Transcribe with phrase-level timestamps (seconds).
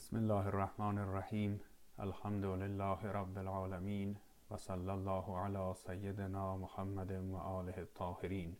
[0.00, 1.60] بسم الله الرحمن الرحیم.
[1.98, 4.16] الحمد لله رب العالمین
[4.50, 8.56] و صلی الله علی سیدنا محمد و آله الطاهرین.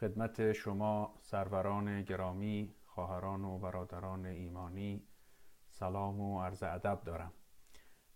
[0.00, 5.02] خدمت شما سروران گرامی خواهران و برادران ایمانی
[5.68, 7.32] سلام و عرض ادب دارم.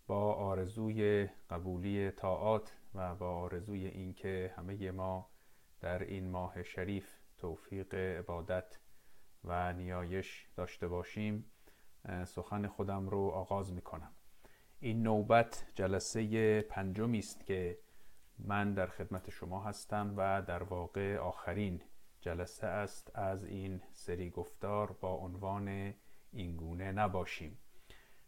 [0.07, 5.29] با آرزوی قبولی طاعات و با آرزوی اینکه همه ما
[5.81, 8.79] در این ماه شریف توفیق عبادت
[9.45, 11.45] و نیایش داشته باشیم
[12.25, 14.11] سخن خودم رو آغاز می کنم
[14.79, 17.79] این نوبت جلسه پنجمی است که
[18.39, 21.81] من در خدمت شما هستم و در واقع آخرین
[22.21, 25.93] جلسه است از این سری گفتار با عنوان
[26.31, 27.57] اینگونه نباشیم.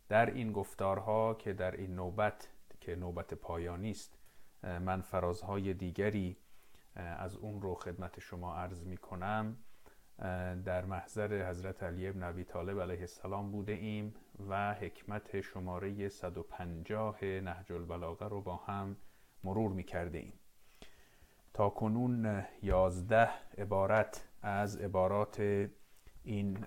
[0.09, 4.18] در این گفتارها که در این نوبت که نوبت پایانی است
[4.63, 6.38] من فرازهای دیگری
[6.95, 9.57] از اون رو خدمت شما عرض می کنم
[10.66, 14.13] در محضر حضرت علی ابن ابی طالب علیه السلام بوده ایم
[14.49, 18.98] و حکمت شماره 150 نهج البلاغه رو با هم
[19.43, 20.34] مرور می کرده ایم.
[21.54, 25.40] تا کنون یازده عبارت از عبارات
[26.23, 26.57] این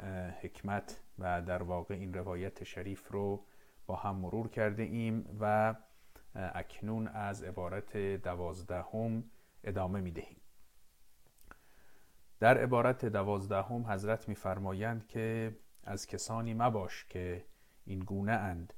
[0.43, 3.45] حکمت و در واقع این روایت شریف رو
[3.87, 5.75] با هم مرور کرده ایم و
[6.34, 9.25] اکنون از عبارت دوازدهم
[9.65, 10.40] ادامه می دهیم
[12.41, 17.45] در عبارت دوازدهم حضرت میفرمایند که از کسانی مباش که
[17.85, 18.73] این گونه اند.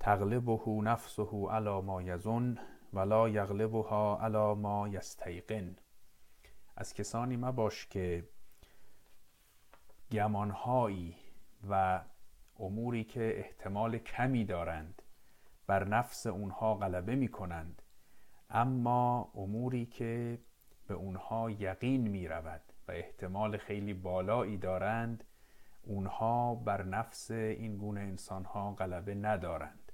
[0.00, 2.58] تغلبه نفسه علی ما یزن
[2.92, 5.76] ولا یغلبها علی ما یستیقن.
[6.76, 8.28] از کسانی مباش که
[10.12, 11.16] گمانهایی
[11.70, 12.04] و
[12.58, 15.02] اموری که احتمال کمی دارند
[15.66, 17.82] بر نفس اونها غلبه می کنند
[18.50, 20.38] اما اموری که
[20.86, 25.24] به اونها یقین می رود و احتمال خیلی بالایی دارند
[25.82, 29.92] اونها بر نفس این گونه انسانها غلبه ندارند.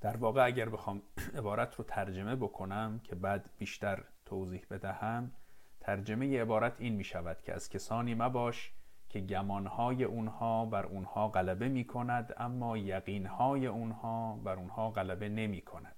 [0.00, 1.02] در واقع اگر بخوام
[1.38, 5.32] عبارت رو ترجمه بکنم که بعد بیشتر توضیح بدهم
[5.80, 8.72] ترجمه عبارت این می شود که از کسانی مباش
[9.08, 15.62] که گمانهای اونها بر اونها غلبه می کند اما یقینهای اونها بر اونها غلبه نمی
[15.62, 15.97] کند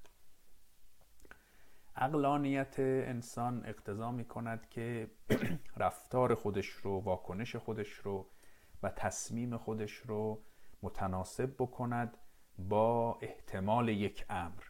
[2.00, 5.10] اقلانیت انسان اقتضا می کند که
[5.76, 8.26] رفتار خودش رو واکنش خودش رو
[8.82, 10.42] و تصمیم خودش رو
[10.82, 12.16] متناسب بکند
[12.58, 14.62] با احتمال یک امر.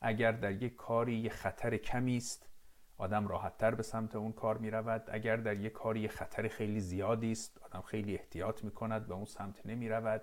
[0.00, 2.48] اگر در یک کاری یه خطر کمی است
[2.98, 7.32] آدم راحتتر به سمت اون کار می رود اگر در یک کاری خطر خیلی زیادی
[7.32, 10.22] است آدم خیلی احتیاط می کند به اون سمت نمی رود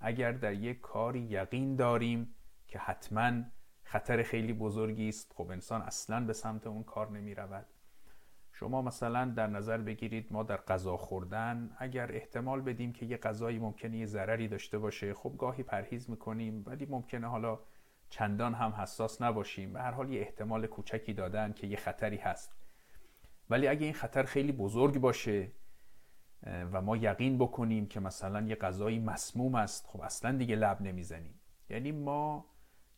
[0.00, 2.34] اگر در یک کاری یقین داریم
[2.66, 3.42] که حتما
[3.84, 5.32] خطر خیلی بزرگی است.
[5.36, 7.66] خب انسان اصلا به سمت اون کار نمی رود
[8.52, 13.58] شما مثلا در نظر بگیرید ما در غذا خوردن اگر احتمال بدیم که یه غذایی
[13.58, 17.58] ممکنه یه ضرری داشته باشه خب گاهی پرهیز می‌کنیم ولی ممکنه حالا
[18.08, 19.72] چندان هم حساس نباشیم.
[19.72, 22.52] به هر حال یه احتمال کوچکی دادن که یه خطری هست.
[23.50, 25.52] ولی اگه این خطر خیلی بزرگ باشه
[26.46, 31.34] و ما یقین بکنیم که مثلا یه غذایی مسموم است خب اصلا دیگه لب نمی‌زنیم.
[31.70, 32.46] یعنی ما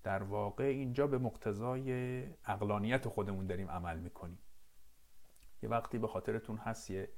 [0.07, 4.39] در واقع اینجا به مقتضای اقلانیت خودمون داریم عمل می‌کنیم.
[5.63, 7.09] یه وقتی به خاطرتون هست یه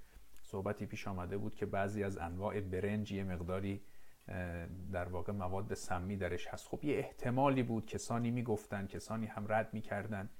[0.42, 3.82] صحبتی پیش آمده بود که بعضی از انواع برنج یه مقداری
[4.92, 6.68] در واقع مواد سمی درش هست.
[6.68, 10.30] خب یه احتمالی بود کسانی می‌گفتن کسانی هم رد می‌کردن.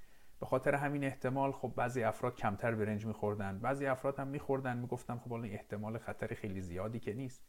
[0.40, 4.76] به خاطر همین احتمال خب بعضی افراد کمتر برنج میخوردن بعضی افراد هم میخوردن.
[4.76, 7.44] می‌گفتن خب حالا احتمال خطر خیلی زیادی که نیست.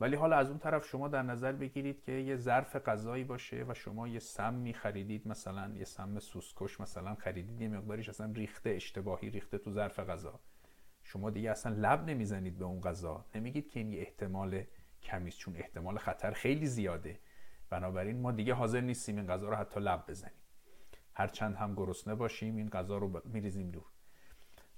[0.00, 3.74] ولی حالا از اون طرف شما در نظر بگیرید که یه ظرف غذایی باشه و
[3.74, 9.30] شما یه سم خریدید مثلا یه سم سوسکش مثلا خریدید یه مقداریش اصلا ریخته اشتباهی
[9.30, 10.40] ریخته تو ظرف غذا.
[11.04, 13.24] شما دیگه اصلا لب نمی‌زنید به اون غذا.
[13.34, 14.64] نمیگید که این یه احتمال
[15.02, 17.20] کمیست چون احتمال خطر خیلی زیاده.
[17.70, 20.34] بنابراین ما دیگه حاضر نیستیم این غذا رو حتی لب بزنیم.
[21.14, 23.95] هرچند هم گرسنه باشیم این غذا رو میریزیم دور.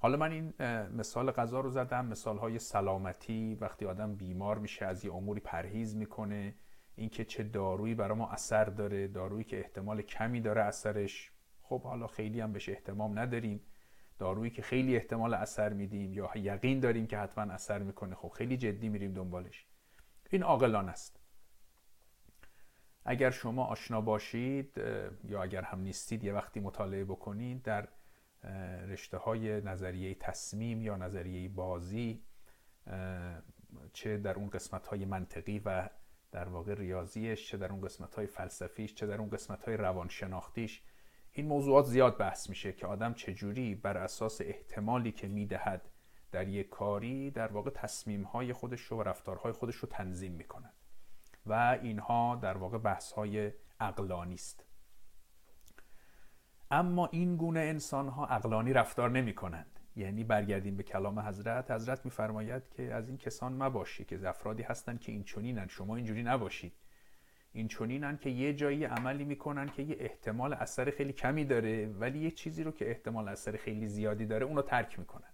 [0.00, 0.54] حالا من این
[0.96, 5.96] مثال غذا رو زدم مثال های سلامتی وقتی آدم بیمار میشه از یه اموری پرهیز
[5.96, 6.54] می‌کنه
[6.96, 11.32] اینکه چه دارویی برای ما اثر داره دارویی که احتمال کمی داره اثرش.
[11.62, 13.60] خب حالا خیلی هم بهش احتمام نداریم.
[14.18, 18.56] دارویی که خیلی احتمال اثر میدیم یا یقین داریم که حتما اثر می‌کنه خب خیلی
[18.56, 19.66] جدی میریم دنبالش.
[20.30, 21.20] این عاقلان است.
[23.04, 24.80] اگر شما آشنا باشید
[25.24, 27.88] یا اگر هم نیستید یه وقتی مطالعه بکنید در
[28.88, 32.22] رشته های نظریه تصمیم یا نظریه بازی
[33.92, 35.88] چه در اون قسمت های منطقی و
[36.32, 40.82] در واقع ریاضیش چه در اون قسمت های فلسفیش چه در اون قسمت های روانشناختیش.
[41.32, 45.88] این موضوعات زیاد بحث میشه که آدم چجوری بر اساس احتمالی که می‌دهد
[46.32, 50.72] در یک کاری در واقع تصمیم های خودش و رفتارهای خودش رو تنظیم می‌کنن
[51.46, 54.67] و اینها در واقع بحث های اقلانی است.
[56.70, 62.04] اما این گونه انسان ها اقلانی رفتار نمی کنند یعنی برگردیم به کلام حضرت حضرت
[62.04, 66.72] میفرماید که از این کسان مباشی که افرادی هستند که این چنینن شما اینجوری نباشید.
[67.52, 72.18] این چنینن که یه جایی عملی می‌کنن که یه احتمال اثر خیلی کمی داره ولی
[72.18, 75.32] یه چیزی رو که احتمال اثر خیلی زیادی داره اونو ترک می‌کنن.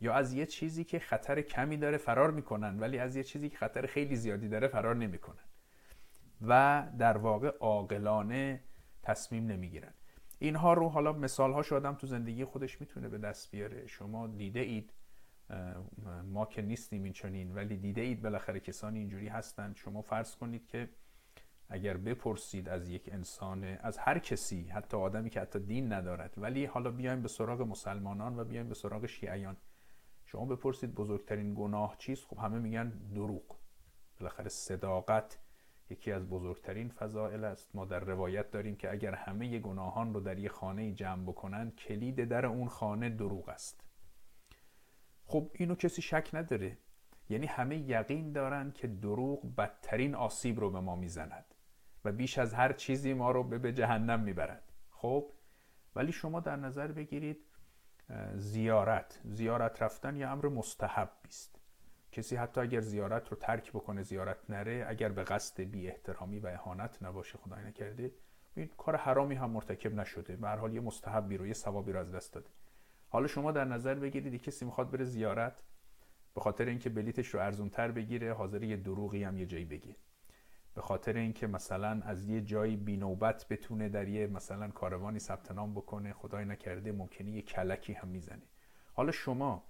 [0.00, 3.56] یا از یه چیزی که خطر کمی داره فرار می‌کنن ولی از یه چیزی که
[3.56, 5.44] خطر خیلی زیادی داره فرار نمی‌کنن.
[6.48, 8.60] و در واقع عاقلانه
[9.02, 9.92] تصمیم نمی‌گیرن.
[10.42, 13.86] اینها رو حالا مثال ها آدم تو زندگی خودش می‌تونه به دست بیاره.
[13.86, 14.92] شما دیده اید
[16.24, 19.76] ما که نیستیم این چنین ولی دیده اید بالاخره کسانی اینجوری هستند.
[19.76, 20.88] شما فرض کنید که
[21.68, 26.64] اگر بپرسید از یک انسان از هر کسی حتی آدمی که حتی دین ندارد ولی
[26.64, 29.56] حالا بیایم به سراغ مسلمانان و بیایم به سراغ شیعیان.
[30.24, 33.56] شما بپرسید بزرگترین گناه چیست؟ خب همه میگن دروغ.
[34.20, 35.38] بالاخره صداقت
[35.90, 37.76] یکی از بزرگترین فضائل است.
[37.76, 42.24] ما در روایت داریم که اگر همه گناهان رو در یک خانه جمع بکنن کلید
[42.24, 43.84] در اون خانه دروغ است.
[45.24, 46.78] خب اینو کسی شک نداره.
[47.28, 51.54] یعنی همه یقین دارن که دروغ بدترین آسیب رو به ما می‌زند
[52.04, 54.72] و بیش از هر چیزی ما رو به جهنم می‌برد.
[54.90, 55.32] خب
[55.96, 57.46] ولی شما در نظر بگیرید
[58.34, 59.20] زیارت.
[59.24, 61.59] زیارت رفتن یه امر مستحب است.
[62.12, 66.46] کسی حتی اگر زیارت رو ترک بکنه زیارت نره اگر به قصد بی احترامی و
[66.46, 68.12] اهانت نباشه خدای نکرده
[68.54, 70.36] این کار حرامی هم مرتکب نشده.
[70.36, 72.50] به هر حال یه مستحبی رو یه ثوابی رو از دست داده.
[73.08, 75.62] حالا شما در نظر بگیرید کسی می‌خواد بره زیارت
[76.34, 79.96] به خاطر اینکه بلیتش رو ارزونتر بگیره حاضر یه دروغی هم یه جایی بگه.
[80.74, 85.74] به خاطر اینکه مثلا از یه جایی بینوبت بتونه در یه مثلا کاروانی ثبت نام
[85.74, 88.42] بکنه خدای نکرده ممکنه یه کلکی هم می‌زنه.
[88.92, 89.64] حالا شما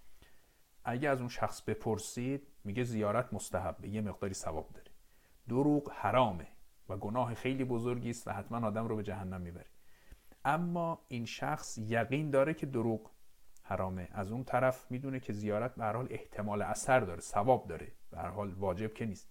[0.85, 4.91] اگه از اون شخص بپرسید میگه زیارت مستحبه یه مقداری ثواب داره.
[5.49, 6.47] دروغ حرامه
[6.89, 9.67] و گناه خیلی بزرگی است و حتما آدم رو به جهنم می‌بره.
[10.45, 13.11] اما این شخص یقین داره که دروغ
[13.63, 14.09] حرامه.
[14.13, 17.93] از اون طرف می‌دونه که زیارت به حال احتمال اثر داره ثواب داره.
[18.11, 19.31] به حال واجب که نیست.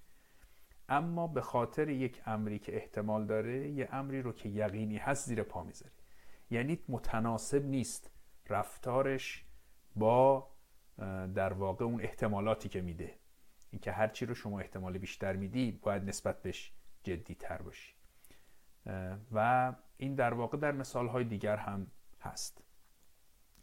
[0.89, 5.43] اما به خاطر یک امری که احتمال داره یه امری رو که یقینی هست زیر
[5.43, 5.91] پا می‌ذاره.
[6.51, 8.11] یعنی متناسب نیست.
[8.49, 9.45] رفتارش
[9.95, 10.47] با
[11.35, 13.15] در واقع اون احتمالاتی که میده.
[13.71, 16.71] اینکه هر چی رو شما احتمال بیشتر میدی باید نسبت بهش
[17.03, 17.93] جدی تر باشی
[19.31, 21.87] و این در واقع در مثال های دیگر هم
[22.21, 22.63] هست.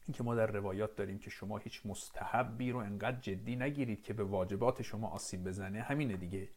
[0.07, 4.25] اینکه ما در روایات داریم که شما هیچ مستحبی رو انقدر جدی نگیرید که به
[4.25, 5.83] واجبات شما آسیب بزنه.
[5.83, 6.49] همینه دیگه.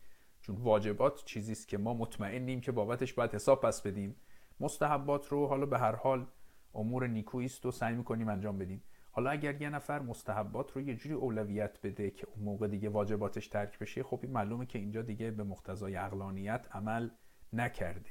[0.42, 4.16] چون واجبات چیزی است که ما مطمئنیم که بابتش باید حساب پس بدیم.
[4.60, 6.28] مستحبات رو حالا به هر حال
[6.74, 8.84] امور نیکویی است و سعی می‌کنیم انجام بدیم.
[9.20, 13.48] حالا اگر یه نفر مستحبات رو یه جوری اولویت بده که اون موقع دیگه واجباتش
[13.48, 17.10] ترک بشه خب این معلومه که اینجا دیگه به مقتضای اقلانیت عمل
[17.54, 18.10] نکرده.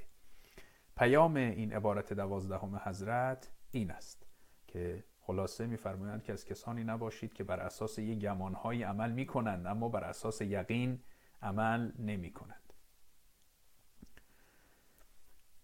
[0.96, 4.26] پیام این عبارت دوازدهم حضرت این است
[4.66, 9.88] که خلاصه میفرمایند که از کسانی نباشید که بر اساس یه گمانهایی عمل می‌کنند اما
[9.88, 11.00] بر اساس یقین
[11.42, 12.72] عمل نمی کنند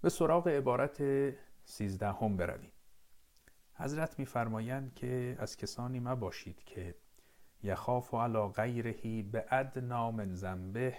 [0.01, 1.03] به سراغ عبارت
[1.65, 2.74] سیزدهم برویم.
[3.77, 6.95] حضرت میفرمایند که از کسانی مباشید که
[7.63, 10.97] یخاف علی غیرهی به ادنا من ذنبه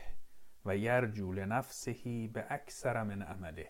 [0.66, 3.70] و یرجو لنفسهی به اکثر من عمله.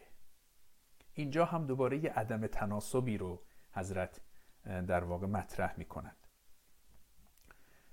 [1.14, 4.22] اینجا هم دوباره یه عدم تناسبی رو حضرت
[4.64, 6.18] در واقع مطرح می کند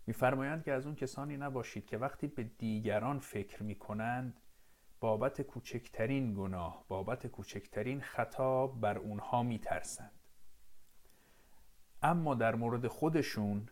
[0.07, 4.41] میفرمایند که از اون کسانی نباشید که وقتی به دیگران فکر می کنند
[5.01, 10.22] بابت کوچکترین گناه بابت کوچکترین خطا بر اونها میترسند.
[12.03, 13.69] اما در مورد خودشون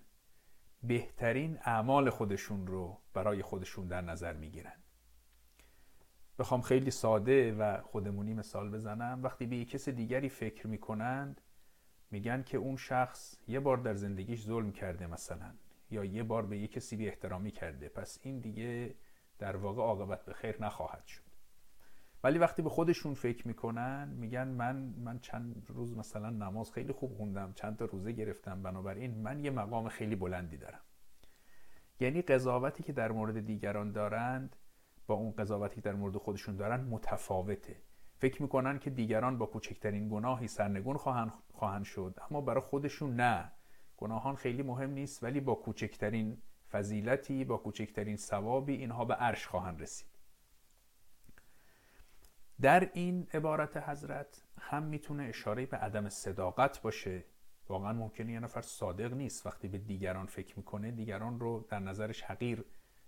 [0.82, 4.76] بهترین اعمال خودشون رو برای خودشون در نظر می‌گیرن.
[6.38, 9.20] بخوام خیلی ساده و خودمونی مثال بزنم.
[9.22, 11.40] وقتی به کس دیگری فکر می‌کنند
[12.10, 15.54] میگن که اون شخص یه بار در زندگیش ظلم کرده مثلا
[15.90, 17.88] یا یه بار به یک کسی بی احترامی کرده.
[17.88, 18.94] پس این دیگه
[19.38, 21.29] در واقع عاقبت به خیر نخواهد شد.
[22.24, 27.14] ولی وقتی به خودشون فکر می‌کنن میگن من من چند روز مثلا نماز خیلی خوب
[27.14, 30.80] خوندم چند تا روزه گرفتم بنابراین من یه مقام خیلی بلندی دارم.
[32.00, 34.56] یعنی قضاوتی که در مورد دیگران دارند
[35.06, 37.76] با اون قضاوتی که در مورد خودشون دارن متفاوته.
[38.18, 43.52] فکر می‌کنن که دیگران با کوچکترین گناهی سرنگون خواهند, خواهند شد اما برای خودشون نه.
[43.96, 49.82] گناهان خیلی مهم نیست ولی با کوچکترین فضیلتی با کوچکترین ثوابی اینها به عرش خواهند
[49.82, 50.09] رسید.
[52.62, 57.24] در این عبارت حضرت هم می‌تونه اشاره به عدم صداقت باشه.
[57.68, 59.46] واقعا ممکنه یه نفر صادق نیست.
[59.46, 62.64] وقتی به دیگران فکر می‌کنه دیگران رو در نظرش حقیر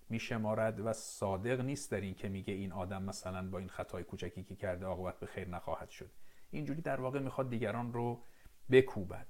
[0.09, 4.45] میشمارد و صادق نیست در این که میگه این آدم مثلا با این خطای کوچکی
[4.45, 6.11] که کرده عاقبت به خیر نخواهد شد.
[6.51, 8.23] اینجوری در واقع می‌خواد دیگران رو
[8.71, 9.27] بکوبد.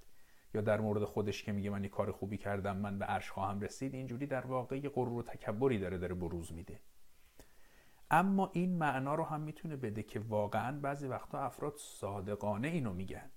[0.54, 3.60] یا در مورد خودش که میگه من یه کار خوبی کردم من به عرش خواهم
[3.60, 6.80] رسید اینجوری در واقع یه غرور و تکبری داره داره بروز میده.
[8.12, 13.30] اما این معنا رو هم می‌تونه بده که واقعا بعضی وقتا افراد صادقانه اینو میگن.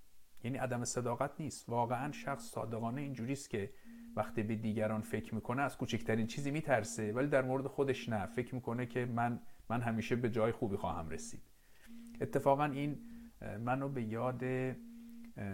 [0.44, 1.70] یعنی عدم صداقت نیست.
[1.70, 3.74] واقعا شخص صادقانه اینجوریست که
[4.15, 8.25] وقتی به دیگران فکر می‌کنه از کوچکترین چیزی میترسه ولی در مورد خودش نه.
[8.25, 9.39] فکر می‌کنه که من
[9.70, 11.41] من همیشه به جای خوبی خواهم رسید.
[12.22, 12.98] اتفاقا این
[13.60, 14.44] منو به یاد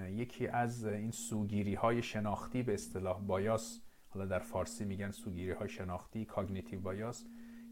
[0.09, 5.69] یکی از این سوگیری های شناختی به اصطلاح bias حالا در فارسی میگن سوگیری های
[5.69, 7.25] شناختی cognitive bias.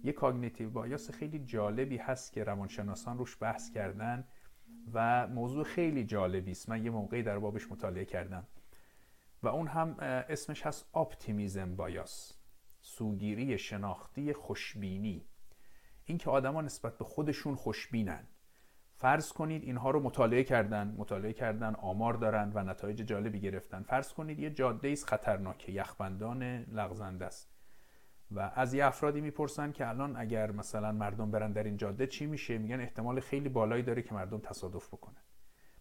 [0.04, 4.28] یه cognitive bias خیلی جالبی هست که روانشناسان روش بحث کردن
[4.94, 6.70] و موضوع خیلی جالبی است.
[6.70, 8.48] من یه موقعی در بابش مطالعه کردم.
[9.44, 12.34] و اون هم اسمش هست optimism bias
[12.82, 15.26] سوگیری شناختی خوشبینی.
[16.06, 18.28] اینکه آدما نسبت به خودشون خوشبینن.
[18.96, 23.84] فرض کنید اینها رو مطالعه کردن مطالعه کردن آمار دارن و نتایج جالبی گرفتن.
[23.84, 27.59] فرض کنید یه جاده است خطرناکه یخبندان لغزنده است.
[28.32, 32.26] و از یه افرادی می‌پرسن که الان اگر مثلا مردم برن در این جاده چی
[32.26, 35.24] میشه؟ میگن احتمال خیلی بالایی داره که مردم تصادف بکنن.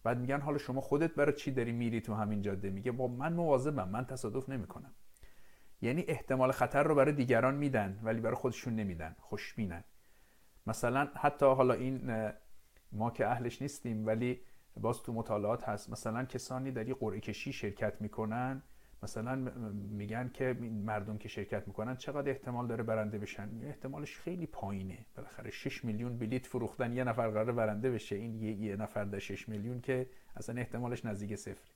[0.02, 3.32] بعد میگن حالا شما خودت برای چی داری میری تو همین جاده؟ میگه با من
[3.32, 4.94] مواظبم من تصادف نمی‌کنم.
[5.82, 9.84] یعنی احتمال خطر رو برای دیگران میدن ولی برای خودشون نمیدن خوشبینن.
[10.66, 12.30] مثلا حتی حالا این
[12.92, 14.40] ما که اهلش نیستیم ولی
[14.76, 18.62] باز تو مطالعات هست مثلا کسانی در یه قرعه کشی شرکت می‌کنن
[19.02, 19.34] مثلا
[19.90, 20.52] میگن که
[20.84, 24.98] مردم که شرکت می‌کنن چقدر احتمال داره برنده بشن؟ احتمالش خیلی پایینه.
[25.16, 28.16] بالاخره 6 میلیون بلیت فروختن یه نفر قرار برنده بشه.
[28.16, 31.70] این یه, یه نفر در 6 میلیون که اصلا احتمالش نزدیک صفر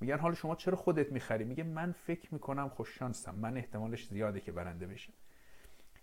[0.00, 4.52] میگن حالا شما چرا خودت می‌خری؟ میگه من فکر می‌کنم خوششانسم من احتمالش زیاده که
[4.52, 5.12] برنده بشه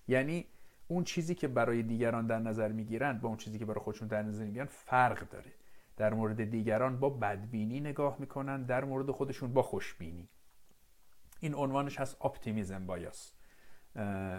[0.07, 0.45] یعنی
[0.87, 4.23] اون چیزی که برای دیگران در نظر می‌گیرن با اون چیزی که برای خودشون در
[4.23, 5.51] نظر می‌گیرن فرق داره.
[5.97, 10.29] در مورد دیگران با بدبینی نگاه می‌کنن در مورد خودشون با خوشبینی.
[11.39, 13.33] این عنوانش هست اپتیمیزم بایاس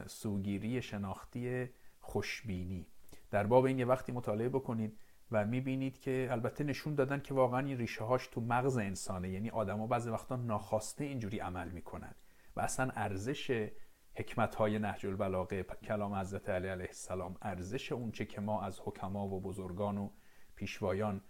[0.06, 1.68] سوگیری شناختی
[2.00, 2.86] خوشبینی.
[3.30, 4.98] در باب این یه وقتی مطالعه بکنید
[5.30, 9.50] و می‌بینید که البته نشون دادن که واقعا این ریشه هاش تو مغز انسانه یعنی
[9.50, 12.14] آدما بعضی وقتا ناخواسته اینجوری عمل می‌کنن
[12.56, 13.70] و اصلا ارزش
[14.14, 19.28] حکمت های نهج البلاغه کلام حضرت علی علیه السلام ارزش اونچه که ما از حکما
[19.28, 20.10] و بزرگان و
[20.54, 21.20] پیشوایان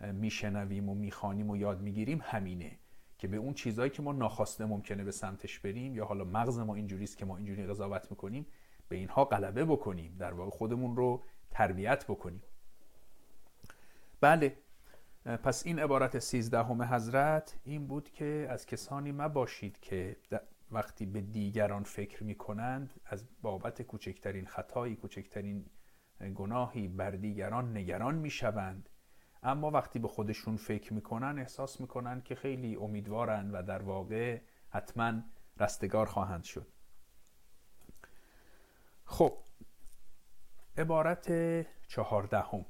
[0.00, 2.78] میشنویم و می‌خوانیم و یاد می‌گیریم همینه.
[3.18, 6.74] که به اون چیزهایی که ما ناخواسته ممکنه به سمتش بریم یا حالا مغز ما
[6.74, 8.46] اینجوریست که ما اینجوری قضاوت می‌کنیم
[8.88, 12.42] به اینها غلبه بکنیم در واقع خودمون رو تربیت بکنیم.
[14.20, 14.56] بله
[15.24, 20.16] پس این عبارت سیزدهم حضرت این بود که از کسانی مباشید که
[20.70, 25.64] وقتی به دیگران فکر می کنند از بابت کوچکترین خطایی کوچکترین
[26.34, 28.88] گناهی بر دیگران نگران می شوند
[29.46, 35.22] اما وقتی به خودشون فکر می‌کنن احساس می‌کنن که خیلی امیدوارن و در واقع حتما
[35.60, 36.66] رستگار خواهند شد.
[39.04, 39.38] خب
[40.78, 41.32] عبارت
[41.86, 42.66] چهاردهم.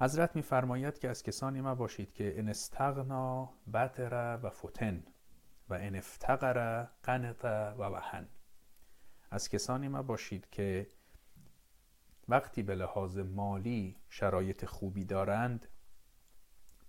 [0.00, 5.04] حضرت میفرماید که از کسانی ما باشید که ان استغنا بطر و فتن
[5.68, 8.28] و ان افتقر قنط و وهن
[9.30, 10.90] از کسانی ما باشید که
[12.28, 15.68] وقتی به لحاظ مالی شرایط خوبی دارند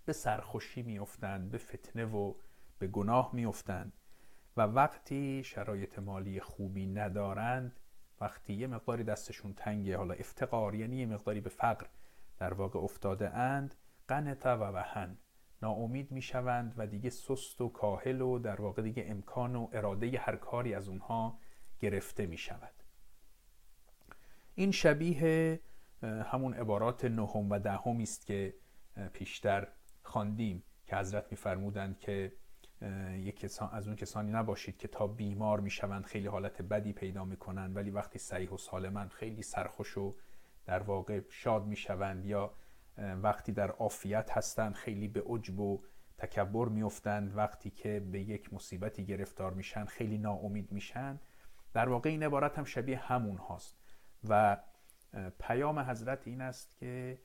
[0.05, 2.33] به سرخوشی میافتند به فتنه و
[2.79, 3.93] به گناه میافتند.
[4.57, 7.79] و وقتی شرایط مالی خوبی ندارند
[8.21, 11.85] وقتی یه مقداری دستشون تنگه حالا افتقار یعنی یه مقداری به فقر
[12.37, 13.75] در واقع افتاده اند
[14.07, 15.17] قنط و وهن
[15.61, 20.35] ناامید می‌شوند و دیگه سست و کاهل و در واقع دیگه امکان و اراده هر
[20.35, 21.39] کاری از اونها
[21.79, 22.76] گرفته می شود
[24.59, 25.59] این شبیه
[26.03, 28.53] همون عبارات نهم و دهمی است که
[29.13, 29.67] پیشتر
[30.03, 32.31] خواندیم که حضرت میفرمودند که
[33.17, 37.75] یک کسان از اون کسانی نباشید که تا بیمار می‌شوند خیلی حالت بدی پیدا می‌کنند
[37.75, 40.15] ولی وقتی صحیح و سالمند خیلی سرخوش و
[40.65, 42.53] در واقع شاد می‌شوند یا
[42.97, 45.81] وقتی در عافیت هستند خیلی به عجب و
[46.17, 51.19] تکبر میافتند وقتی که به یک مصیبتی گرفتار میشن خیلی ناامید میشن
[51.73, 53.86] در واقع این عبارت هم شبیه همون هاست.
[54.29, 54.57] و
[55.39, 57.19] پیام حضرت این است که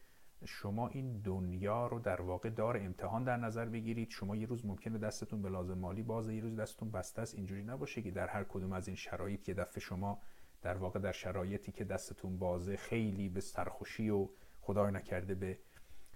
[0.44, 4.10] شما این دنیا رو در واقع دار امتحان در نظر بگیرید.
[4.10, 7.34] شما یه روز ممکنه دستتون به لازم مالی بازه یه روز دستتون بسته است.
[7.34, 10.22] اینجوری نباشه که در هر کدوم از این شرایط که دفعه شما
[10.62, 14.28] در واقع در شرایطی که دستتون بازه خیلی به سرخوشی و
[14.60, 15.58] خدای نکرده به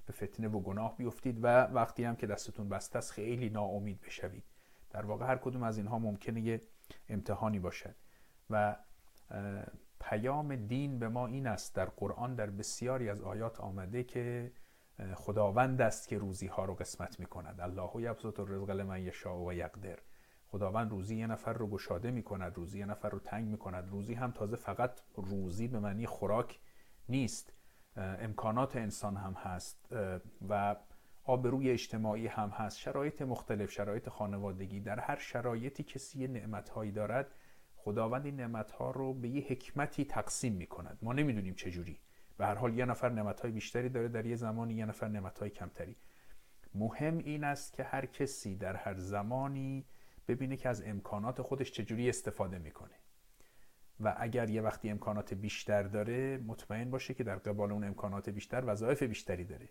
[0.06, 4.45] به فتنه و گناه بیفتید و وقتی هم که دستتون بسته است خیلی ناامید بشوید.
[4.90, 6.61] در واقع هر کدوم از اینها ممکنه یه
[7.09, 7.95] امتحانی باشد.
[8.50, 8.76] و
[10.00, 14.53] پیام دین به ما این است در قرآن در بسیاری از آیات آمده که
[15.15, 19.53] خداوند است که روزی ها رو قسمت می کند الله یبسط الرزق لمن یشاء و
[19.53, 19.99] یقدر.
[20.49, 23.91] خداوند روزی یه نفر رو گشاده می کند روزی یه نفر رو تنگ می کند
[23.91, 26.61] روزی هم تازه فقط روزی به معنی خوراک
[27.09, 27.53] نیست.
[27.97, 29.88] امکانات انسان هم هست
[30.49, 30.76] و
[31.25, 32.79] آبروی اجتماعی هم هست.
[32.79, 37.35] شرایط مختلف شرایط خانوادگی در هر شرایطی کسی نعمت هایی دارد
[37.87, 42.00] خداوند این نعمت ها رو به یه حکمتی تقسیم می کند ما نمی‌دونیم چجوری
[42.38, 45.38] به هر حال یه نفر نعمت های بیشتری داره در یه زمانی یه نفر نعمت
[45.38, 45.97] های کمتری.
[46.75, 49.87] مهم این است که هر کسی در هر زمانی
[50.28, 52.95] ببینه که از امکانات خودش چجوری استفاده می‌کنه.
[54.00, 58.62] و اگر یه وقتی امکانات بیشتر داره مطمئن باشه که در قبال اون امکانات بیشتر
[58.66, 59.69] وظایف بیشتری داره.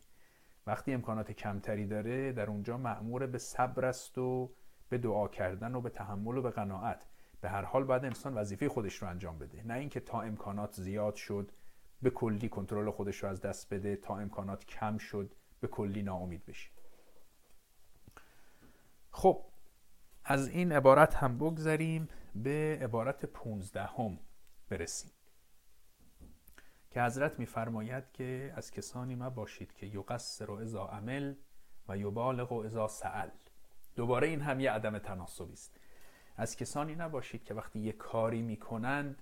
[0.67, 4.51] وقتی امکانات کمتری داره در اونجا معمور به صبر است و
[4.89, 7.05] به دعا کردن و به تحمل و به قناعت.
[7.41, 9.63] به هر حال باید انسان وظیفه خودش رو انجام بده.
[9.63, 11.51] نه اینکه تا امکانات زیاد شد
[12.01, 16.45] به کلی کنترل خودش رو از دست بده تا امکانات کم شد به کلی ناامید
[16.45, 16.69] بشه.
[19.11, 19.45] خب
[20.23, 24.19] از این عبارت هم بگذریم به عبارت پونزدهم
[24.69, 25.11] برسیم.
[26.91, 31.35] که حضرت میفرماید که از کسانی ما باشید که یقصر و ازا عمل
[31.87, 33.29] و یبالغ و ازا سعل
[33.95, 35.79] دوباره این هم یه عدم تناسبی است.
[36.37, 39.21] از کسانی نباشید که وقتی یه کاری می‌کنند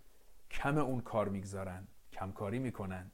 [0.51, 3.11] کم اون کار می‌گذارند کمکاری می‌کنند.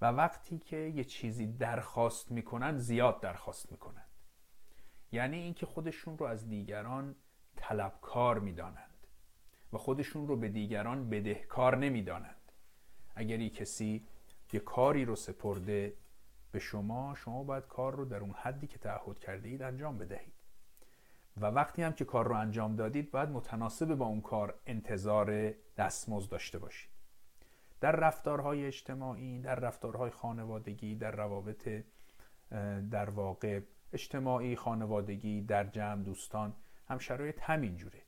[0.00, 4.08] و وقتی که یه چیزی درخواست می‌کنند زیاد درخواست می‌کنند.
[5.12, 7.14] یعنی اینکه خودشون رو از دیگران
[7.56, 9.06] طلبکار می‌دانند
[9.72, 12.52] و خودشون رو به دیگران بدهکار نمی‌دانند.
[13.14, 14.06] اگر کسی
[14.52, 15.96] یه کاری رو سپرده
[16.52, 20.35] به شما شما باید کار رو در اون حدی که تعهد کرده اید انجام بدهید.
[21.40, 26.30] و وقتی هم که کار رو انجام دادید باید متناسب با اون کار انتظار دستمزد
[26.30, 26.90] داشته باشید.
[27.80, 31.68] در رفتارهای اجتماعی در رفتارهای خانوادگی در روابط
[32.90, 33.60] در واقع
[33.92, 36.54] اجتماعی خانوادگی در جمع دوستان
[36.88, 38.02] هم شرایط همین جوره.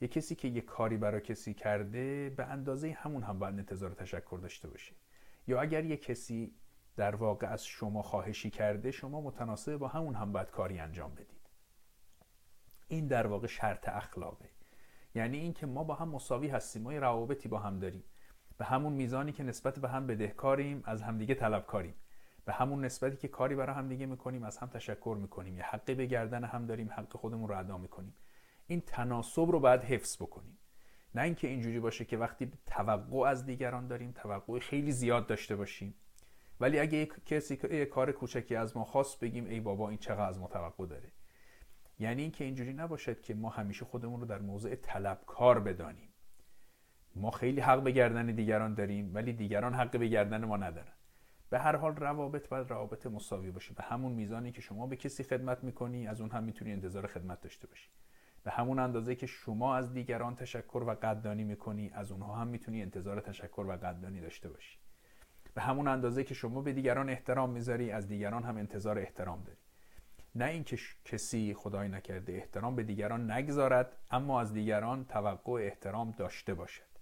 [0.00, 4.38] یه کسی که یه کاری برای کسی کرده به اندازه همون هم باید انتظار تشکر
[4.42, 4.94] داشته باشه.
[5.46, 6.54] یا اگر یه کسی
[6.96, 11.33] در واقع از شما خواهشی کرده شما متناسب با همون هم باید کاری انجام بدید.
[12.88, 14.48] این در واقع شرط اخلاقه.
[15.14, 18.04] یعنی اینکه ما با هم مساوی هستیم ما یه روابطی با هم داریم.
[18.58, 21.94] به همون میزانی که نسبت به هم بدهکاریم از همدیگه طلبکاریم.
[22.44, 25.58] به همون نسبتی که کاری برای همدیگه می‌کنیم از هم تشکر می‌کنیم.
[25.58, 28.14] یه حقی به گردن هم داریم حق خودمون رو ادا می‌کنیم.
[28.66, 30.58] این تناسب رو باید حفظ بکنیم.
[31.14, 35.94] نه اینکه اینجوری باشه که وقتی توقع از دیگران داریم توقع خیلی زیاد داشته باشیم.
[36.60, 40.28] ولی اگه یک کسی یه کار کوچکی از ما خواست بگیم ای بابا این چقدر
[40.28, 41.12] از ما توقع داره؟
[41.98, 46.08] یعنی اینکه اینجوری نباشد که ما همیشه خودمون رو در موضع طلبکار بدانیم.
[47.16, 50.92] ما خیلی حق به گردن دیگران داریم ولی دیگران حق به گردن ما ندارن.
[51.50, 53.74] به هر حال روابط باید روابط مساوی باشه.
[53.74, 57.40] به همون میزانی که شما به کسی خدمت می‌کنی از اون هم می‌تونی انتظار خدمت
[57.40, 57.90] داشته باشی.
[58.44, 62.82] به همون اندازه که شما از دیگران تشکر و قدردانی می‌کنی از اونها هم می‌تونی
[62.82, 64.78] انتظار تشکر و قدردانی داشته باشی.
[65.54, 69.63] به همون اندازه که شما به دیگران احترام می‌ذاری از دیگران هم انتظار احترام داری.
[70.34, 76.54] نه اینکه کسی خدای نکرده احترام به دیگران نگذارد اما از دیگران توقع احترام داشته
[76.54, 76.94] باشد.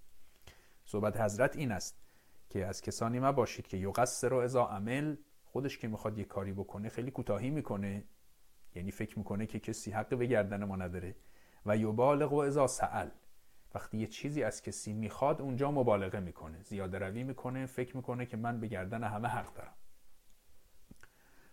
[0.85, 2.03] صحبت حضرت این است
[2.51, 6.53] که از کسانی ما باشید که یقصر رو ازا عمل خودش که می‌خواد یه کاری
[6.53, 8.05] بکنه خیلی کوتاهی می‌کنه.
[8.75, 11.17] یعنی فکر می‌کنه که کسی حق به گردن ما نداره.
[11.67, 13.09] و یبالغ و ازا سعل
[13.75, 16.63] وقتی یه چیزی از کسی می‌خواد اونجا مبالغه می‌کنه.
[16.63, 19.75] زیاده روی می‌کنه فکر می‌کنه که من به گردن همه حق دارم.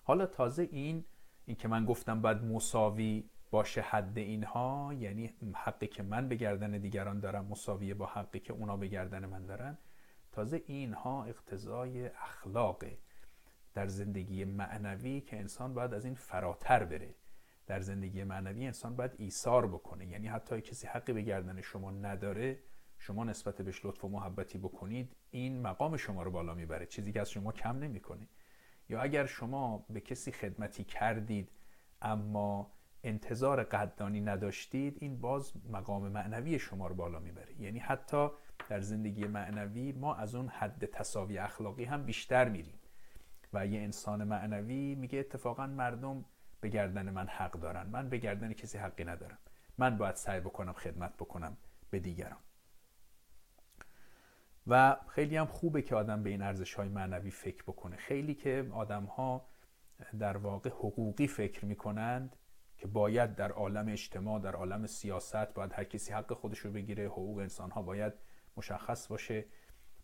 [0.04, 1.06] حالا تازه این
[1.50, 6.72] این که من گفتم باید مساوی باشه حد اینها یعنی حقی که من به گردن
[6.72, 9.78] دیگران دارم مساویه با حقی که اونا به گردن من دارن.
[10.32, 12.98] تازه اینها اقتضای اخلاقه
[13.74, 17.16] در زندگی معنوی که انسان باید از این فراتر بره.
[17.68, 20.08] در زندگی معنوی انسان باید ایثار بکنه.
[20.08, 22.60] یعنی حتی کسی حقی به گردن شما نداره
[22.98, 26.86] شما نسبت بهش لطف و محبتی بکنید این مقام شما رو بالا می‌بره.
[26.86, 28.28] چیزی که از شما کم نمی‌کنه.
[28.90, 31.50] یا اگر شما به کسی خدمتی کردید
[32.02, 32.72] اما
[33.04, 37.62] انتظار قدردانی نداشتید این باز مقام معنوی شما رو بالا می‌بره.
[37.62, 38.30] یعنی حتی
[38.70, 42.80] در زندگی معنوی ما از اون حد تصاوی اخلاقی هم بیشتر میریم.
[43.54, 46.26] و یه انسان معنوی میگه اتفاقا مردم
[46.62, 47.88] به گردن من حق دارن.
[47.88, 49.38] من به گردن کسی حقی ندارم.
[49.78, 51.58] من باید سعی بکنم خدمت بکنم
[51.90, 52.40] به دیگران.
[54.68, 57.96] و خیلی هم خوبه که آدم به این ارزش های معنوی فکر بکنه.
[57.96, 59.48] خیلی که آدم ها
[60.20, 62.36] در واقع حقوقی فکر می‌کنند
[62.78, 67.06] که باید در عالم اجتماع در عالم سیاست باید هر کسی حق خودش رو بگیره
[67.06, 68.14] حقوق انسان ها باید
[68.58, 69.46] مشخص باشه.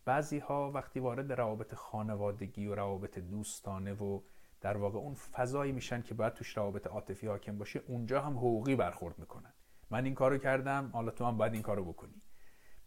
[0.06, 4.22] بعضی ها وقتی وارد روابط خانوادگی و روابط دوستانه و
[4.62, 8.76] در واقع اون فضایی میشن که باید توش روابط عاطفی حاکم باشه اونجا هم حقوقی
[8.76, 9.54] برخورد می‌کنن.
[9.89, 12.22] من این کارو کردم حالا تو هم باید این کارو بکنی.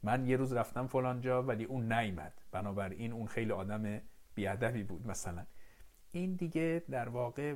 [0.02, 4.00] من یه روز رفتم فلان جا ولی اون نیامد بنابراین اون خیلی آدم
[4.34, 5.46] بیادبی بود مثلا.
[6.12, 7.54] این دیگه در واقع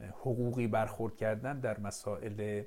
[0.00, 2.64] حقوقی برخورد کردن در مسائل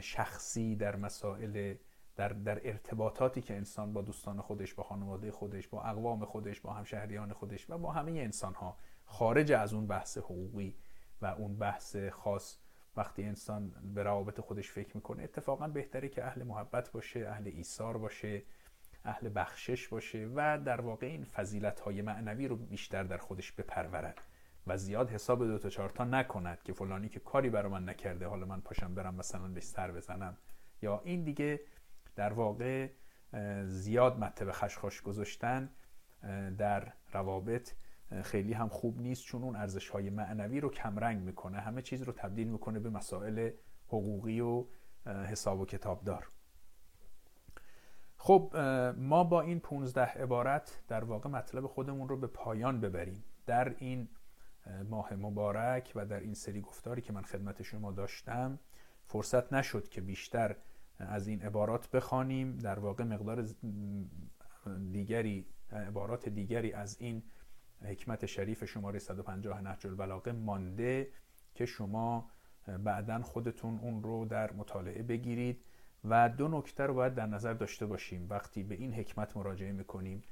[0.00, 1.74] شخصی در مسائل
[2.16, 6.72] در, در ارتباطاتی که انسان با دوستان خودش با خانواده خودش با اقوام خودش با
[6.72, 10.76] همشهریان خودش و با همه انسان ها خارج از اون بحث حقوقی
[11.22, 12.58] و اون بحث خاص
[12.96, 17.98] وقتی انسان به روابط خودش فکر می‌کنه اتفاقا بهتره که اهل محبت باشه اهل ایثار
[17.98, 18.42] باشه
[19.04, 24.20] اهل بخشش باشه و در واقع این فضیلت های معنوی رو بیشتر در خودش بپرورد
[24.66, 28.26] و زیاد حساب دو تا چهار تا نکند که فلانی که کاری برا من نکرده
[28.26, 30.36] حالا من پاشم برم مثلا بهش سر بزنم.
[30.82, 31.60] یا این دیگه
[32.16, 32.88] در واقع
[33.64, 35.70] زیاد مطب خشخاش گذاشتن
[36.58, 37.72] در روابط
[38.22, 41.60] خیلی هم خوب نیست چون اون ارزش های معنوی رو کمرنگ می‌کنه.
[41.60, 43.50] همه چیز رو تبدیل می‌کنه به مسائل
[43.86, 44.64] حقوقی و
[45.06, 46.28] حساب و کتابدار.
[48.16, 48.56] خب
[48.96, 53.24] ما با این 15 عبارت در واقع مطلب خودمون رو به پایان ببریم.
[53.46, 54.08] در این
[54.88, 58.58] ماه مبارک و در این سری گفتاری که من خدمت شما داشتم
[59.06, 60.56] فرصت نشد که بیشتر
[60.98, 62.56] از این عبارات بخوانیم.
[62.56, 63.48] در واقع مقدار
[64.92, 67.22] دیگری عبارات دیگری از این
[67.84, 71.08] حکمت شریف شماره 150 نهج البلاغه مانده
[71.54, 72.30] که شما
[72.84, 75.64] بعدا خودتون اون رو در مطالعه بگیرید
[76.04, 78.26] و دو نکته رو باید در نظر داشته باشیم.
[78.30, 80.22] وقتی به این حکمت مراجعه می‌کنیم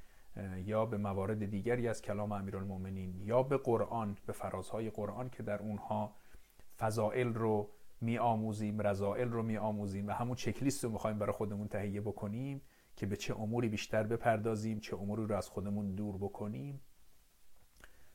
[0.65, 5.63] یا به موارد دیگری از کلام امیرالمؤمنین یا به قرآن به فرازهای قرآن که در
[5.63, 6.15] اونها
[6.79, 11.69] فضائل رو می آموزیم رضائل رو می آموزیم و همون چکلیست رو می‌خوایم برای خودمون
[11.69, 12.63] تهیه بکنیم
[12.97, 16.81] که به چه اموری بیشتر بپردازیم چه اموری رو از خودمون دور بکنیم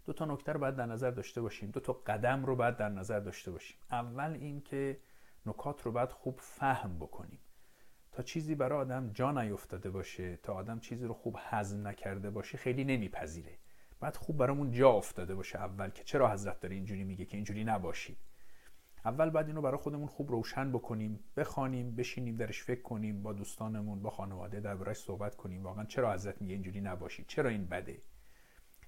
[0.07, 1.71] دو تا نکته رو باید در نظر داشته باشیم.
[1.71, 3.77] دو تا قدم رو باید در نظر داشته باشیم.
[3.91, 4.99] اول این که
[5.45, 7.39] نکات رو باید خوب فهم بکنیم.
[8.11, 12.57] تا چیزی برای آدم جا نیفتاده باشه تا آدم چیزی رو خوب هضم نکرده باشه
[12.57, 13.57] خیلی نمیپذیره.
[13.99, 17.63] بعد خوب برامون جا افتاده باشه اول که چرا حضرت داره اینجوری میگه که اینجوری
[17.63, 18.17] نباشید
[19.05, 24.01] اول بعد اینو برای خودمون خوب روشن بکنیم بخوانیم بشینیم درش فکر کنیم با دوستانمون
[24.01, 25.63] با خانواده دربارش صحبت کنیم.
[25.63, 28.01] واقعا چرا حضرت میگه اینجوری نباشید چرا این بده؟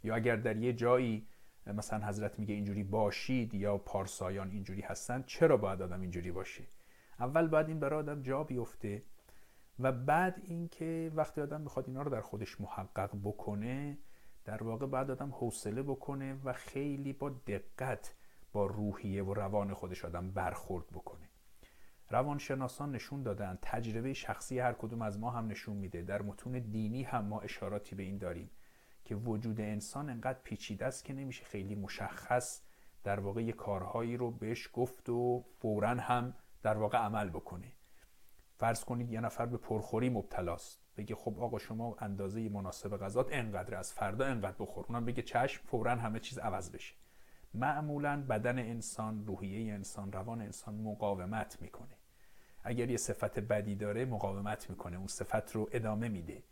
[0.04, 1.28] یا اگر در یه جایی
[1.66, 6.64] مثلا حضرت میگه اینجوری باشید یا پارسایان اینجوری هستن چرا باید آدم اینجوری باشه؟
[7.20, 9.04] اول باید این برای آدم جا بیفته
[9.80, 13.98] و بعد اینکه وقتی آدم می‌خواد اینا رو در خودش محقق بکنه
[14.46, 18.16] در واقع بعد آدم حوصله بکنه و خیلی با دقت
[18.54, 21.30] با روحیه و روان خودش آدم برخورد بکنه.
[22.10, 26.02] روانشناسان نشون دادن تجربه شخصی هر کدوم از ما هم نشون میده.
[26.02, 28.50] در متون دینی هم ما اشاراتی به این داریم.
[29.06, 32.62] که وجود انسان انقدر پیچیده است که نمیشه خیلی مشخص
[33.04, 36.34] در واقع کارهایی رو بهش گفت و فورا هم
[36.64, 37.72] در واقع عمل بکنه.
[38.58, 43.76] فرض کنید یه نفر به پرخوری مبتلاست بگه خب آقا شما اندازه مناسب غذات انقدر
[43.76, 44.86] از فردا انقدر بخور.
[44.90, 46.96] اونم بگه چشم فورا همه چیز عوض بشه.
[47.54, 51.98] معمولا بدن انسان روحیه انسان روان انسان مقاومت می‌کنه.
[52.64, 54.98] اگر یه صفت بدی داره مقاومت می‌کنه.
[54.98, 56.44] اون صفت رو ادامه میده.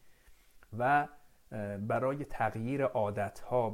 [0.78, 1.08] و
[1.88, 3.70] برای تغییر عادت ها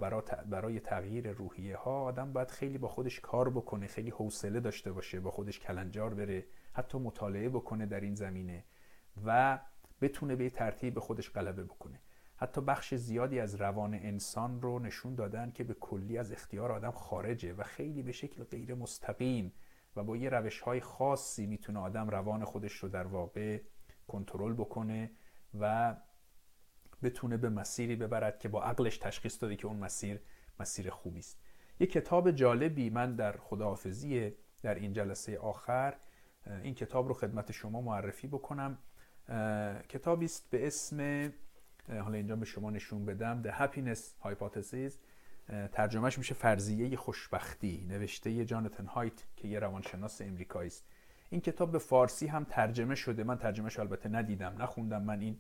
[0.49, 5.19] برای تغییر روحیه ها آدم باید خیلی با خودش کار بکنه خیلی حوصله داشته باشه
[5.19, 8.63] با خودش کلنجار بره حتی مطالعه بکنه در این زمینه
[9.25, 9.59] و
[10.01, 11.99] بتونه به ترتیب خودش غلبه بکنه.
[12.36, 16.91] حتی بخش زیادی از روان انسان رو نشون دادن که به کلی از اختیار آدم
[16.91, 19.53] خارجه و خیلی به شکل غیر مستقیم
[19.95, 23.59] و با یه روش های خاصی می‌تونه آدم روان خودش رو در واقع
[24.07, 25.12] کنترل بکنه
[25.59, 25.95] و
[27.03, 30.19] بتونه به مسیری ببرد که با عقلش تشخیص داده که اون مسیر
[30.59, 31.39] مسیر خوبی است.
[31.79, 35.95] یه کتاب جالبی من در خداحافظی در این جلسه آخر
[36.63, 38.77] این کتاب رو خدمت شما معرفی بکنم.
[39.89, 41.31] کتابی است به اسم
[41.89, 44.93] حالا اینجا به شما نشون بدم The Happiness Hypothesis.
[45.71, 50.85] ترجمهش میشه فرضیه خوشبختی نوشته جانتن هایت که یه روانشناس امریکایی است.
[51.29, 53.23] این کتاب به فارسی هم ترجمه شده.
[53.23, 55.39] من ترجمهش البته ندیدم نخوندم من این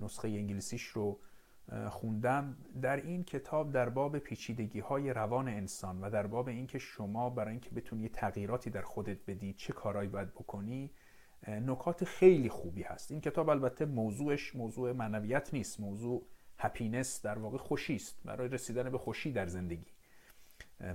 [0.00, 1.20] نسخه انگلیسیش رو
[1.90, 2.56] خوندم.
[2.82, 7.50] در این کتاب در باب پیچیدگی های روان انسان و در باب اینکه شما برای
[7.50, 10.90] اینکه بتونی تغییراتی در خودت بدی چه کارهایی باید بکنی
[11.48, 13.10] نکات خیلی خوبی هست.
[13.10, 16.26] این کتاب البته موضوعش موضوع معنویت نیست موضوع
[16.58, 19.92] هپینس در واقع خوشی است برای رسیدن به خوشی در زندگی.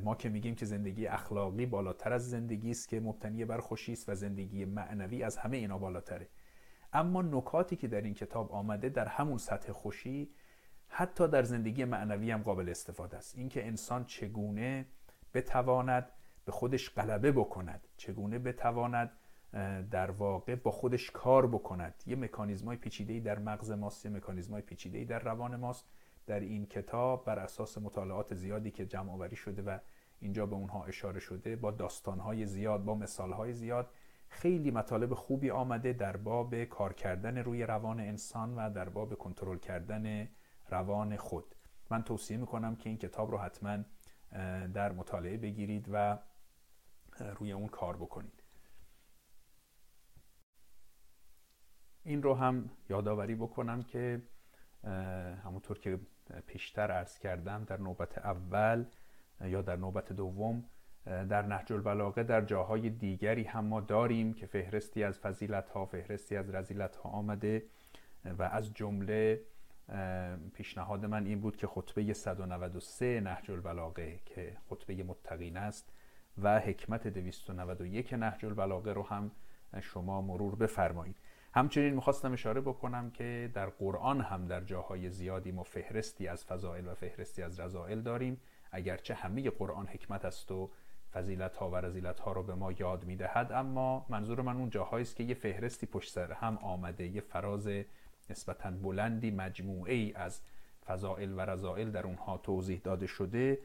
[0.04, 4.10] ما که میگیم که زندگی اخلاقی بالاتر از زندگی است که مبتنی بر خوشی است
[4.10, 6.28] و زندگی معنوی از همه اینا بالاتره.
[6.94, 10.30] اما نکاتی که در این کتاب آمده در همون سطح خوشی
[10.88, 13.38] حتی در زندگی معنوی هم قابل استفاده است.
[13.38, 14.86] اینکه انسان چگونه
[15.34, 16.12] بتواند
[16.46, 19.12] به خودش غلبه بکند چگونه بتواند
[19.92, 22.04] در واقع با خودش کار بکند.
[22.06, 25.86] یه مکانیزمای پیچیده‌ای در مغز ماست یه مکانیزمای پیچیده‌ای در روان ماست.
[26.26, 29.78] در این کتاب بر اساس مطالعات زیادی که جمع آوری شده و
[30.20, 33.90] اینجا به اونها اشاره شده با داستانهای زیاد با مثالهای زیاد
[34.30, 39.58] خیلی مطالب خوبی آمده در باب کار کردن روی روان انسان و در باب کنترل
[39.58, 40.30] کردن
[40.70, 41.56] روان خود.
[41.90, 43.84] من توصیه می‌کنم که این کتاب رو حتما
[44.74, 46.20] در مطالعه بگیرید و
[47.20, 48.44] روی اون کار بکنید.
[52.04, 54.22] این رو هم یادآوری بکنم که
[55.44, 56.00] همونطور که
[56.48, 58.86] پیشتر عرض کردم در نوبت اول
[59.42, 60.70] یا در نوبت دوم
[61.06, 66.36] در نهج البلاغه در جاهای دیگری هم ما داریم که فهرستی از فضیلت ها فهرستی
[66.36, 67.66] از رزیلت ها آمده
[68.38, 69.42] و از جمله
[70.54, 75.94] پیشنهاد من این بود که خطبه 193 نهج البلاغه که خطبه متقین است
[76.42, 79.32] و حکمت 291 نهج البلاغه رو هم
[79.82, 81.16] شما مرور بفرمایید.
[81.54, 86.88] همچنین می‌خواستم اشاره بکنم که در قرآن هم در جاهای زیادی ما فهرستی از فضائل
[86.88, 88.42] و فهرستی از رضائل داریم.
[88.72, 90.70] اگرچه همه قرآن حکمت است و
[91.18, 93.52] فضیلت ها و رزیلت ها رو به ما یاد می‌دهد.
[93.52, 97.70] اما منظور من اون جاهایی است که یه فهرستی پشت سر هم آمده یه فراز
[98.30, 100.42] نسبتا بلندی مجموعه ای از
[100.86, 103.60] فضائل و رضائل در اونها توضیح داده شده.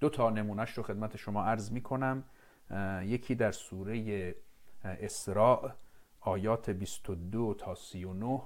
[0.00, 2.24] دو تا نمونهش رو خدمت شما عرض می کنم
[3.02, 4.34] یکی در سوره
[4.84, 5.72] اسراء
[6.20, 8.42] آیات 22 تا 39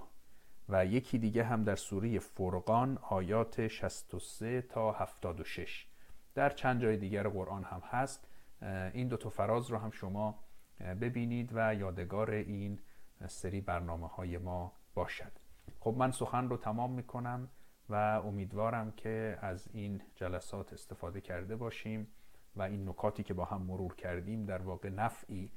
[0.68, 5.86] و یکی دیگه هم در سوره فرقان آیات 63 تا 76
[6.34, 8.28] در چند جای دیگر قرآن هم هست.
[8.62, 10.44] این دو تا فراز رو هم شما
[10.80, 12.78] ببینید و یادگار این
[13.26, 15.32] سری برنامه های ما باشد.
[15.80, 17.50] خب من سخن رو تمام می‌کنم
[17.88, 22.08] و امیدوارم که از این جلسات استفاده کرده باشیم
[22.56, 25.52] و این نکاتی که با هم مرور کردیم در واقع نفعی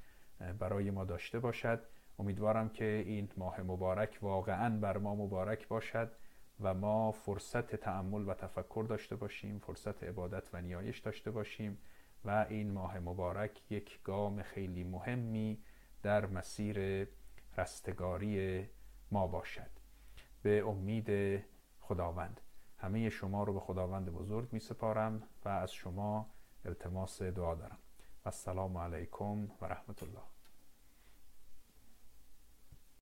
[0.59, 1.81] برای ما داشته باشد.
[2.19, 6.12] امیدوارم که این ماه مبارک واقعا بر ما مبارک باشد
[6.59, 11.77] و ما فرصت تعمل و تفکر داشته باشیم فرصت عبادت و نیایش داشته باشیم
[12.25, 15.63] و این ماه مبارک یک گام خیلی مهمی
[16.03, 17.08] در مسیر
[17.58, 18.65] رستگاری
[19.12, 19.69] ما باشد.
[20.41, 21.41] به امید
[21.79, 22.41] خداوند.
[22.77, 26.29] همه شما رو به خداوند بزرگ می سپارم و از شما
[26.65, 27.77] التماس دعا دارم.
[28.25, 30.38] السلام علیکم و رحمت الله.